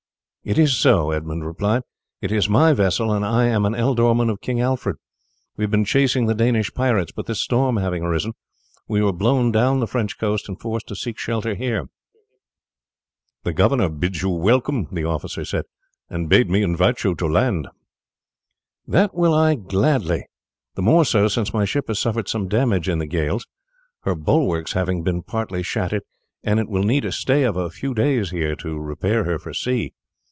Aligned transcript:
"It 0.43 0.57
is 0.57 0.75
so," 0.75 1.11
Edmund 1.11 1.45
replied; 1.45 1.83
"it 2.19 2.31
is 2.31 2.49
my 2.49 2.73
vessel, 2.73 3.11
and 3.13 3.23
I 3.23 3.45
am 3.45 3.63
an 3.63 3.75
ealdorman 3.75 4.27
of 4.27 4.41
King 4.41 4.59
Alfred. 4.59 4.95
We 5.55 5.63
have 5.63 5.69
been 5.69 5.85
chasing 5.85 6.25
the 6.25 6.33
Danish 6.33 6.73
pirates, 6.73 7.11
but 7.11 7.27
this 7.27 7.39
storm 7.39 7.77
having 7.77 8.01
arisen, 8.01 8.33
we 8.87 9.03
were 9.03 9.13
blown 9.13 9.51
down 9.51 9.79
the 9.81 9.85
French 9.87 10.17
coast 10.17 10.49
and 10.49 10.59
forced 10.59 10.87
to 10.87 10.95
seek 10.95 11.19
shelter 11.19 11.53
here." 11.53 11.89
"The 13.43 13.53
governor 13.53 13.87
bids 13.87 14.23
you 14.23 14.29
welcome," 14.31 14.87
the 14.91 15.05
officer 15.05 15.45
said, 15.45 15.65
"and 16.09 16.27
bade 16.27 16.49
me 16.49 16.63
invite 16.63 17.03
you 17.03 17.13
to 17.17 17.27
land." 17.27 17.67
"That 18.87 19.13
will 19.13 19.35
I 19.35 19.53
gladly; 19.53 20.25
the 20.73 20.81
more 20.81 21.05
so 21.05 21.27
since 21.27 21.53
my 21.53 21.65
ship 21.65 21.87
has 21.87 21.99
suffered 21.99 22.27
some 22.27 22.47
damage 22.47 22.89
in 22.89 22.97
the 22.97 23.05
gale, 23.05 23.41
her 24.05 24.15
bulwarks 24.15 24.73
having 24.73 25.03
been 25.03 25.21
partly 25.21 25.61
shattered; 25.61 26.01
and 26.43 26.59
it 26.59 26.67
will 26.67 26.83
need 26.83 27.05
a 27.05 27.11
stay 27.11 27.43
of 27.43 27.57
a 27.57 27.69
few 27.69 27.93
days 27.93 28.31
here 28.31 28.55
to 28.55 28.79
repair 28.79 29.23
her 29.25 29.37
for 29.37 29.53
sea. 29.53 29.93